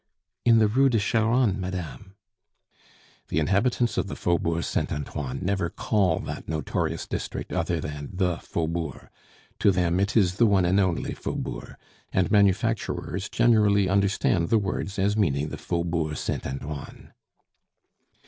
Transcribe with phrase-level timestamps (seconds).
[0.45, 2.15] "In the Rue de Charonne, madame."
[3.27, 8.37] The inhabitants of the Faubourg Saint Antoine never call that notorious district other than the
[8.37, 9.09] Faubourg.
[9.59, 11.75] To them it is the one and only Faubourg;
[12.11, 17.13] and manufacturers generally understand the words as meaning the Faubourg Saint Antoine.